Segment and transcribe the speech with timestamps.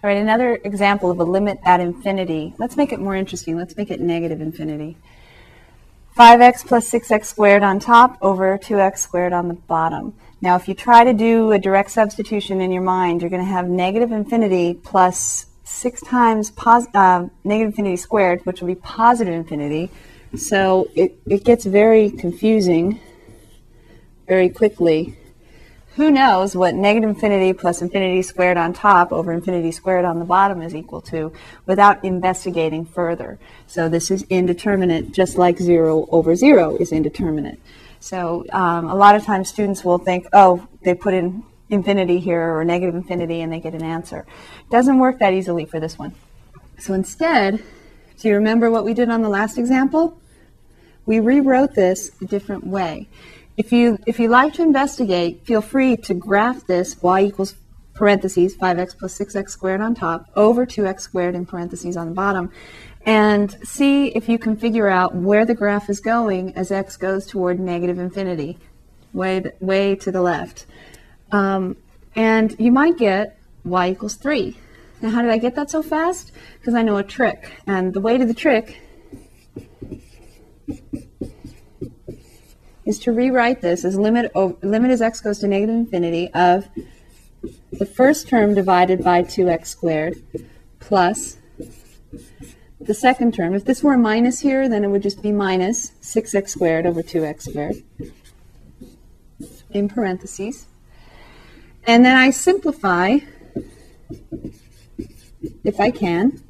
[0.00, 2.54] All right, another example of a limit at infinity.
[2.56, 3.56] Let's make it more interesting.
[3.56, 4.96] Let's make it negative infinity.
[6.16, 10.14] 5x plus 6x squared on top over 2x squared on the bottom.
[10.40, 13.50] Now, if you try to do a direct substitution in your mind, you're going to
[13.50, 19.90] have negative infinity plus 6 times uh, negative infinity squared, which will be positive infinity.
[20.36, 23.00] So it, it gets very confusing
[24.28, 25.18] very quickly
[25.98, 30.24] who knows what negative infinity plus infinity squared on top over infinity squared on the
[30.24, 31.32] bottom is equal to
[31.66, 33.36] without investigating further.
[33.66, 37.58] So this is indeterminate, just like 0 over 0 is indeterminate.
[37.98, 42.56] So um, a lot of times students will think, oh, they put in infinity here
[42.56, 44.24] or negative infinity and they get an answer.
[44.70, 46.14] Doesn't work that easily for this one.
[46.78, 47.60] So instead,
[48.20, 50.16] do you remember what we did on the last example?
[51.06, 53.08] We rewrote this a different way.
[53.58, 57.56] If you, if you like to investigate, feel free to graph this y equals
[57.92, 62.52] parentheses 5x plus 6x squared on top over 2x squared in parentheses on the bottom
[63.04, 67.26] and see if you can figure out where the graph is going as x goes
[67.26, 68.58] toward negative infinity,
[69.12, 70.66] way, way to the left.
[71.32, 71.76] Um,
[72.14, 74.56] and you might get y equals 3.
[75.02, 76.30] Now, how did I get that so fast?
[76.60, 77.50] Because I know a trick.
[77.66, 78.80] And the way to the trick
[82.88, 86.70] is to rewrite this as limit, limit as x goes to negative infinity of
[87.70, 90.22] the first term divided by 2x squared
[90.80, 91.36] plus
[92.80, 93.52] the second term.
[93.54, 97.02] If this were a minus here, then it would just be minus 6x squared over
[97.02, 97.82] 2x squared
[99.70, 100.66] in parentheses.
[101.86, 103.18] And then I simplify,
[105.62, 106.42] if I can,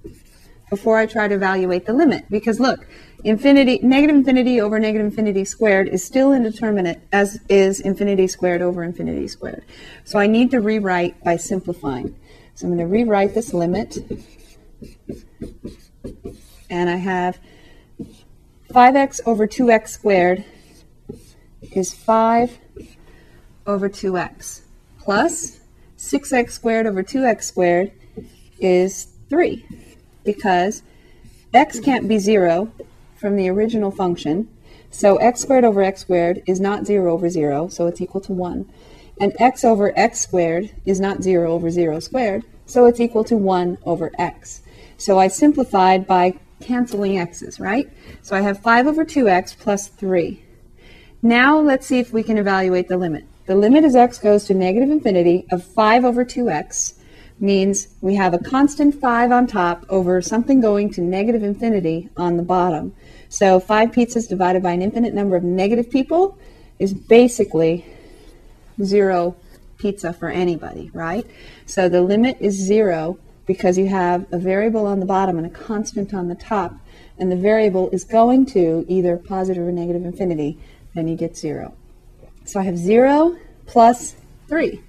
[0.70, 2.26] before I try to evaluate the limit.
[2.30, 2.86] Because look,
[3.24, 8.84] Infinity, negative infinity over negative infinity squared is still indeterminate, as is infinity squared over
[8.84, 9.64] infinity squared.
[10.04, 12.14] So I need to rewrite by simplifying.
[12.54, 13.98] So I'm going to rewrite this limit.
[16.70, 17.38] And I have
[18.70, 20.44] 5x over 2x squared
[21.72, 22.58] is 5
[23.66, 24.60] over 2x
[24.98, 25.60] plus
[25.98, 27.92] 6x squared over 2x squared
[28.60, 29.64] is 3
[30.24, 30.82] because
[31.52, 32.70] x can't be 0
[33.18, 34.48] from the original function.
[34.90, 38.32] So x squared over x squared is not 0 over 0, so it's equal to
[38.32, 38.70] 1.
[39.20, 43.36] And x over x squared is not 0 over 0 squared, so it's equal to
[43.36, 44.62] 1 over x.
[44.96, 47.88] So I simplified by canceling x's, right?
[48.22, 50.42] So I have 5 over 2x plus 3.
[51.22, 53.24] Now let's see if we can evaluate the limit.
[53.46, 56.97] The limit as x goes to negative infinity of 5 over 2x
[57.40, 62.36] means we have a constant 5 on top over something going to negative infinity on
[62.36, 62.94] the bottom.
[63.28, 66.38] So 5 pizzas divided by an infinite number of negative people
[66.78, 67.84] is basically
[68.82, 69.36] 0
[69.78, 71.26] pizza for anybody, right?
[71.66, 75.50] So the limit is 0 because you have a variable on the bottom and a
[75.50, 76.74] constant on the top,
[77.18, 80.58] and the variable is going to either positive or negative infinity,
[80.94, 81.74] then you get 0.
[82.44, 84.16] So I have 0 plus
[84.48, 84.82] 3.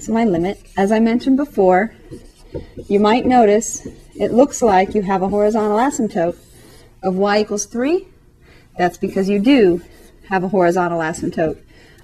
[0.00, 0.60] So my limit.
[0.76, 1.94] As I mentioned before,
[2.86, 6.36] you might notice it looks like you have a horizontal asymptote
[7.02, 8.06] of y equals 3.
[8.76, 9.82] That's because you do
[10.28, 11.60] have a horizontal asymptote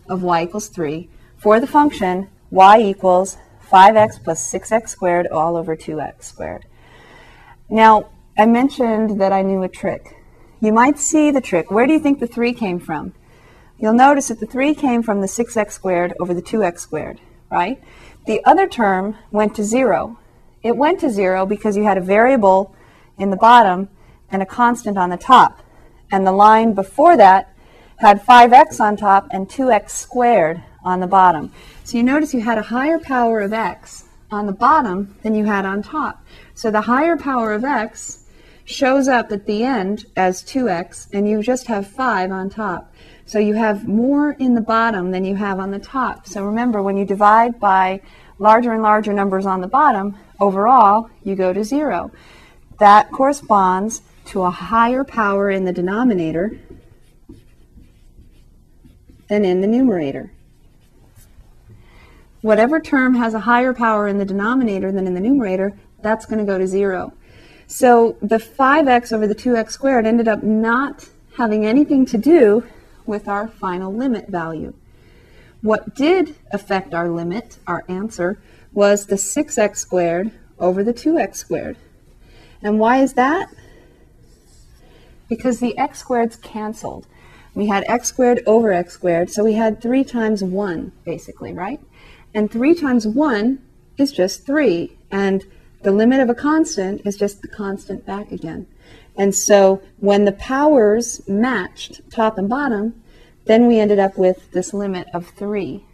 [0.09, 1.09] of y equals 3
[1.39, 3.37] for the function y equals
[3.71, 6.67] 5x plus 6x squared all over 2x squared.
[7.69, 10.17] Now, I mentioned that I knew a trick.
[10.61, 11.71] You might see the trick.
[11.71, 13.15] Where do you think the 3 came from?
[13.79, 17.83] You'll notice that the 3 came from the 6x squared over the 2x squared right?
[18.27, 20.19] The other term went to zero.
[20.63, 22.75] It went to zero because you had a variable
[23.19, 23.89] in the bottom
[24.31, 25.63] and a constant on the top.
[26.11, 27.55] And the line before that
[27.97, 31.53] had 5x on top and 2x squared on the bottom.
[31.85, 35.45] So you notice you had a higher power of x on the bottom than you
[35.45, 36.25] had on top.
[36.55, 38.25] So the higher power of x
[38.65, 42.93] shows up at the end as 2x, and you just have 5 on top.
[43.27, 46.27] So you have more in the bottom than you have on the top.
[46.27, 48.01] So remember, when you divide by
[48.39, 52.11] larger and larger numbers on the bottom, overall, you go to zero.
[52.79, 56.59] That corresponds to a higher power in the denominator
[59.29, 60.33] than in the numerator.
[62.43, 65.73] Whatever term has a higher power in the denominator than in the numerator,
[66.03, 67.15] that's going to go to zero.
[67.67, 72.63] So the 5x over the 2x squared ended up not having anything to do
[73.07, 74.75] with our final limit value.
[75.63, 78.39] What did affect our limit, our answer,
[78.73, 81.77] was the 6x squared over the 2x squared.
[82.63, 83.49] And why is that?
[85.29, 87.07] Because the x squareds canceled.
[87.55, 91.81] We had x squared over x squared, so we had 3 times 1, basically, right?
[92.35, 93.59] And 3 times 1
[93.97, 94.99] is just 3.
[95.11, 95.45] And
[95.85, 98.67] The limit of a constant is just the constant back again.
[99.17, 103.03] And so when the powers matched top and bottom,
[103.45, 105.85] then we ended up with this limit of 3.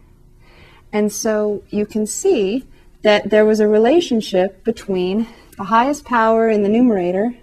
[0.93, 2.65] And so you can see
[3.03, 5.27] that there was a relationship between
[5.57, 7.35] the highest power in the numerator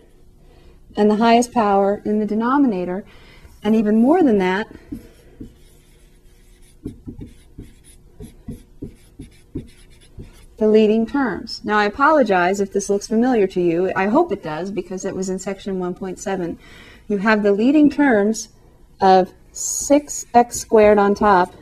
[0.96, 3.04] and the highest power in the denominator.
[3.62, 4.66] And even more than that,
[10.58, 11.60] the leading terms.
[11.64, 13.92] Now, I apologize if this looks familiar to you.
[13.94, 16.58] I hope it does because it was in section 1.7.
[17.06, 18.48] You have the leading terms
[19.00, 21.54] of 6x squared on top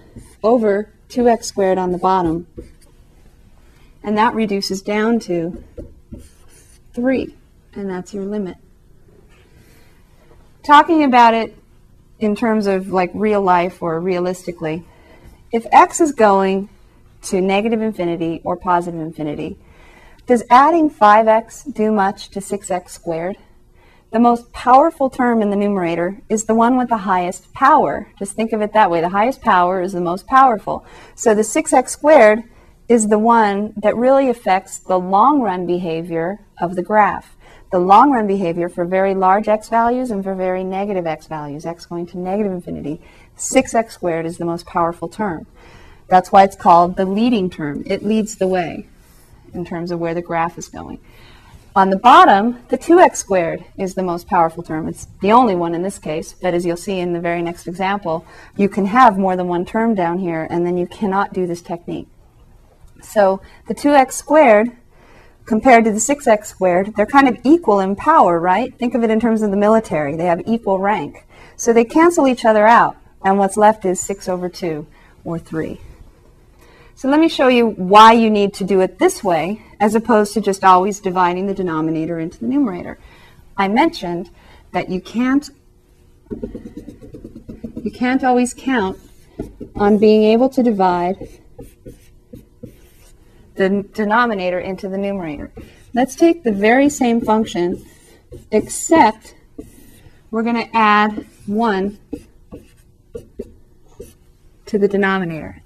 [0.42, 2.46] over 2x squared on the bottom.
[4.02, 5.62] And that reduces down to
[6.94, 7.34] 3,
[7.74, 8.56] and that's your limit.
[10.62, 11.54] Talking about it
[12.18, 14.84] in terms of like real life or realistically,
[15.52, 16.70] if x is going
[17.26, 19.58] to negative infinity or positive infinity,
[20.26, 23.36] does adding 5x do much to 6x squared?
[24.12, 28.08] The most powerful term in the numerator is the one with the highest power.
[28.18, 29.00] Just think of it that way.
[29.00, 30.86] The highest power is the most powerful.
[31.14, 32.42] So the 6x squared
[32.88, 37.36] is the one that really affects the long run behavior of the graph.
[37.72, 41.66] The long run behavior for very large x values and for very negative x values,
[41.66, 43.02] x going to negative infinity,
[43.36, 45.46] 6x squared is the most powerful term.
[46.08, 47.82] That's why it's called the leading term.
[47.86, 48.86] It leads the way
[49.52, 51.00] in terms of where the graph is going.
[51.74, 54.88] On the bottom, the 2x squared is the most powerful term.
[54.88, 57.66] It's the only one in this case, but as you'll see in the very next
[57.66, 58.24] example,
[58.56, 61.60] you can have more than one term down here, and then you cannot do this
[61.60, 62.08] technique.
[63.02, 64.70] So the 2x squared
[65.44, 68.76] compared to the 6x squared, they're kind of equal in power, right?
[68.78, 70.16] Think of it in terms of the military.
[70.16, 71.24] They have equal rank.
[71.56, 74.86] So they cancel each other out, and what's left is 6 over 2,
[75.24, 75.80] or 3.
[76.96, 80.32] So let me show you why you need to do it this way as opposed
[80.32, 82.98] to just always dividing the denominator into the numerator.
[83.54, 84.30] I mentioned
[84.72, 85.50] that you can't
[86.40, 88.98] you can't always count
[89.74, 91.28] on being able to divide
[93.56, 95.52] the denominator into the numerator.
[95.92, 97.84] Let's take the very same function
[98.50, 99.34] except
[100.30, 101.98] we're going to add 1
[104.64, 105.62] to the denominator.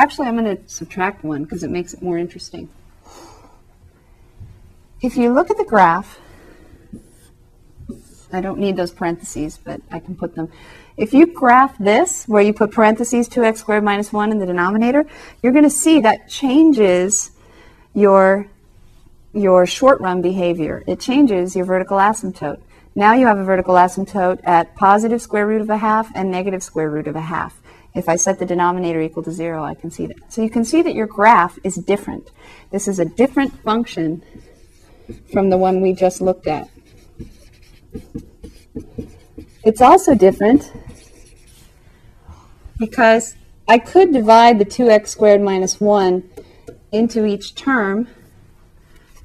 [0.00, 2.70] Actually, I'm going to subtract 1 because it makes it more interesting.
[5.02, 6.18] If you look at the graph,
[8.32, 10.50] I don't need those parentheses, but I can put them.
[10.96, 15.04] If you graph this, where you put parentheses 2x squared minus 1 in the denominator,
[15.42, 17.32] you're going to see that changes
[17.92, 18.46] your,
[19.34, 20.82] your short run behavior.
[20.86, 22.62] It changes your vertical asymptote.
[22.94, 26.62] Now you have a vertical asymptote at positive square root of a half and negative
[26.62, 27.60] square root of a half.
[27.94, 30.32] If I set the denominator equal to 0, I can see that.
[30.32, 32.30] So you can see that your graph is different.
[32.70, 34.22] This is a different function
[35.32, 36.68] from the one we just looked at.
[39.64, 40.72] It's also different
[42.78, 43.34] because
[43.68, 46.28] I could divide the 2x squared minus 1
[46.92, 48.08] into each term.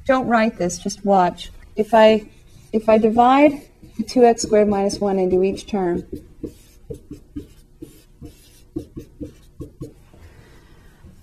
[0.05, 1.51] Don't write this, just watch.
[1.75, 2.29] If I,
[2.75, 3.61] if I divide
[3.97, 6.03] the 2x squared minus 1 into each term,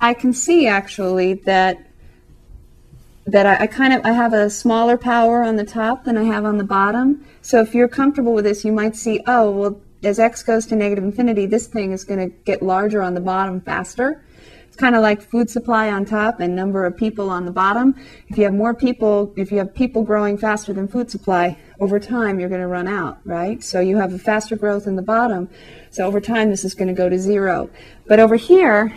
[0.00, 1.86] I can see actually that
[3.26, 6.24] that I, I, kind of I have a smaller power on the top than I
[6.24, 7.24] have on the bottom.
[7.40, 10.76] So if you're comfortable with this, you might see, oh, well, as x goes to
[10.76, 14.24] negative infinity, this thing is going to get larger on the bottom faster.
[14.82, 17.94] Kind of like food supply on top and number of people on the bottom.
[18.26, 22.00] If you have more people, if you have people growing faster than food supply, over
[22.00, 23.62] time you're going to run out, right?
[23.62, 25.48] So you have a faster growth in the bottom.
[25.92, 27.70] So over time this is going to go to zero.
[28.08, 28.92] But over here,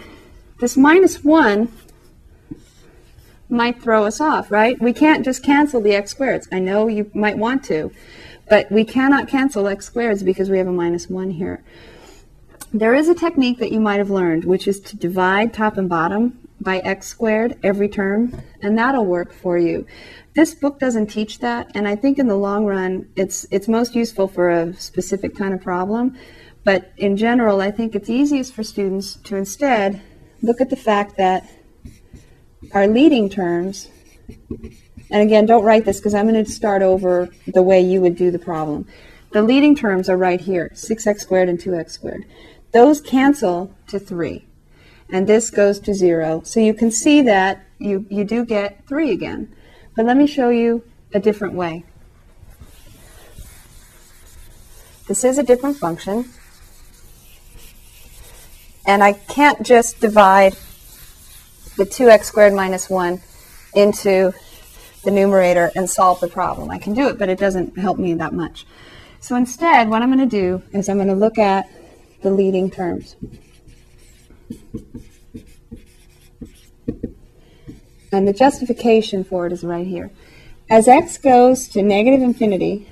[0.60, 1.72] this minus 1
[3.48, 4.82] might throw us off, right?
[4.82, 6.48] We can't just cancel the x squareds.
[6.51, 7.92] I know you might want to,
[8.50, 11.63] but we cannot cancel x squareds because we have a minus 1 here.
[12.75, 15.88] There is a technique that you might have learned, which is to divide top and
[15.88, 19.88] bottom by x squared every term, and that'll work for you.
[20.34, 23.96] This book doesn't teach that, and I think in the long run, it's, it's most
[23.96, 26.17] useful for a specific kind of problem.
[26.65, 30.01] But in general, I think it's easiest for students to instead
[30.41, 31.50] look at the fact that
[32.74, 33.88] our leading terms,
[35.10, 38.17] and again, don't write this because I'm going to start over the way you would
[38.17, 38.86] do the problem.
[39.32, 42.25] The leading terms are right here, 6x squared and 2x squared.
[42.72, 44.45] Those cancel to 3,
[45.10, 46.41] and this goes to 0.
[46.43, 49.53] So you can see that you, you do get 3 again.
[49.95, 51.86] But let me show you a different way.
[55.07, 56.25] This is a different function.
[58.88, 60.53] And I can't just divide
[61.77, 63.22] the 2x squared minus 1
[63.75, 64.34] into
[65.03, 66.69] the numerator and solve the problem.
[66.72, 68.65] I can do it, but it doesn't help me that much.
[69.19, 71.69] So instead, what I'm going to do is I'm going to look at
[72.25, 73.15] the leading terms.
[78.12, 80.10] And the justification for it is right here.
[80.67, 82.89] As x goes to negative infinity,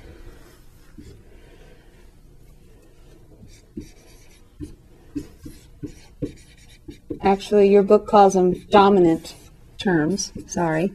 [7.20, 9.34] actually your book calls them dominant
[9.78, 10.92] terms, sorry.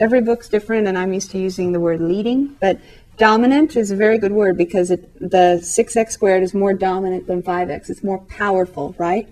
[0.00, 2.80] Every book's different and I'm used to using the word leading, but
[3.16, 7.42] dominant is a very good word because it, the 6x squared is more dominant than
[7.42, 7.90] 5x.
[7.90, 9.28] It's more powerful, right?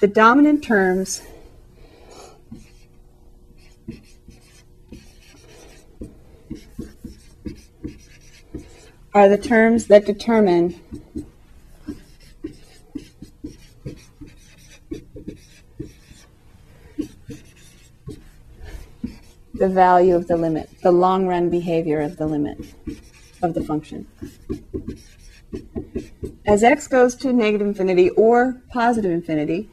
[0.00, 1.22] The dominant terms
[9.14, 10.80] are the terms that determine
[19.62, 22.58] the value of the limit, the long run behavior of the limit
[23.42, 24.08] of the function.
[26.44, 29.70] As x goes to negative infinity or positive infinity,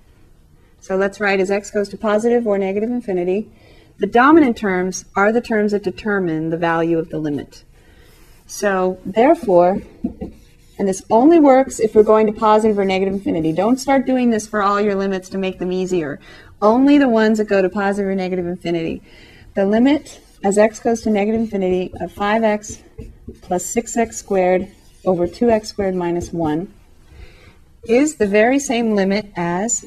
[0.79, 3.49] so let's write as x goes to positive or negative infinity,
[3.97, 7.63] the dominant terms are the terms that determine the value of the limit.
[8.45, 9.81] So therefore,
[10.77, 13.53] and this only works if we're going to positive or negative infinity.
[13.53, 16.19] Don't start doing this for all your limits to make them easier.
[16.61, 19.01] Only the ones that go to positive or negative infinity.
[19.59, 22.81] The limit as x goes to negative infinity of 5x
[23.41, 24.69] plus 6x squared
[25.03, 26.73] over 2x squared minus 1
[27.83, 29.83] is the very same limit as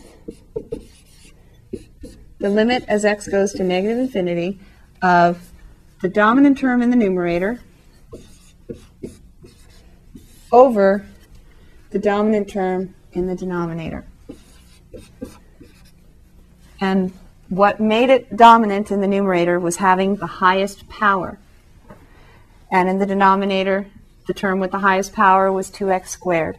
[2.39, 4.61] the limit as x goes to negative infinity
[5.01, 5.51] of
[6.03, 7.59] the dominant term in the numerator
[10.53, 11.07] over
[11.93, 14.05] the dominant term in the denominator.
[16.79, 17.15] And
[17.53, 21.39] what made it dominant in the numerator was having the highest power.
[22.71, 23.89] And in the denominator,
[24.27, 26.57] the term with the highest power was 2x squared.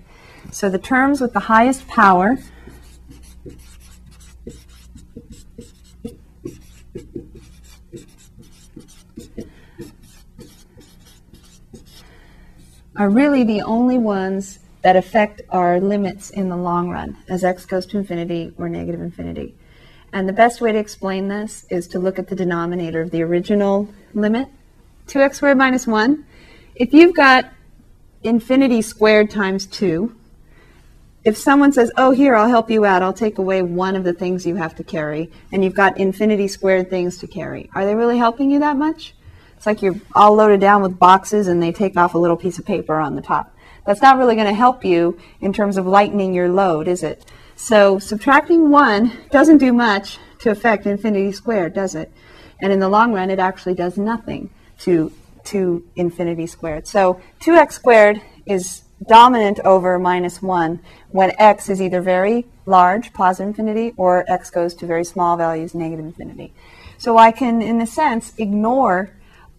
[0.51, 2.38] So the terms with the highest power
[12.95, 17.65] are really the only ones that affect our limits in the long run as x
[17.65, 19.55] goes to infinity or negative infinity.
[20.13, 23.24] And the best way to explain this is to look at the denominator of the
[23.24, 24.48] original limit,
[25.08, 26.24] 2x squared minus 1.
[26.75, 27.51] If you've got
[28.22, 30.15] infinity squared times 2,
[31.24, 34.13] if someone says, oh, here, I'll help you out, I'll take away one of the
[34.13, 37.96] things you have to carry, and you've got infinity squared things to carry, are they
[37.96, 39.15] really helping you that much?
[39.58, 42.60] It's like you're all loaded down with boxes and they take off a little piece
[42.60, 43.55] of paper on the top.
[43.86, 47.25] That's not really going to help you in terms of lightening your load, is it?
[47.55, 52.12] So subtracting 1 doesn't do much to affect infinity squared, does it?
[52.60, 55.12] And in the long run, it actually does nothing to,
[55.45, 56.88] to infinity squared.
[56.88, 60.79] So 2x squared is dominant over minus 1
[61.10, 65.75] when x is either very large, positive infinity, or x goes to very small values,
[65.75, 66.53] negative infinity.
[66.98, 69.12] So I can, in a sense, ignore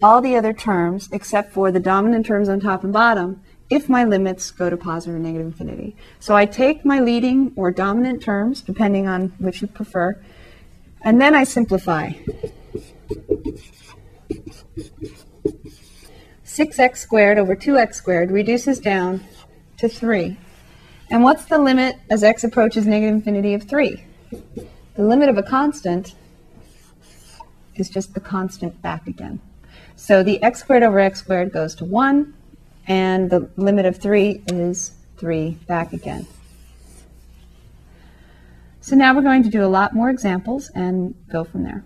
[0.03, 3.41] all the other terms except for the dominant terms on top and bottom
[3.71, 5.97] if my limits go to positive or negative infinity.
[6.21, 10.21] So I take my leading or dominant terms, depending on which you prefer,
[11.03, 12.13] and then I simplify.
[16.45, 19.25] 6x squared over 2x squared reduces down
[19.79, 20.37] to 3.
[21.11, 24.05] And what's the limit as x approaches negative infinity of 3?
[24.95, 26.15] The limit of a constant
[27.75, 29.41] is just the constant back again.
[29.97, 32.35] So the x squared over x squared goes to 1,
[32.87, 36.27] and the limit of 3 is 3 back again.
[38.81, 41.85] So now we're going to do a lot more examples and go from there.